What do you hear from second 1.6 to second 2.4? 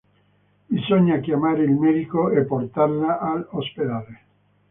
il medico